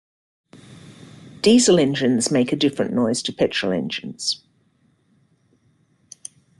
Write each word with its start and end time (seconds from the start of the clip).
Diesel 1.43 1.77
engines 1.79 2.31
make 2.31 2.51
a 2.51 2.55
different 2.55 2.91
noise 2.91 3.21
to 3.21 3.31
petrol 3.31 3.71
engines. 3.71 4.43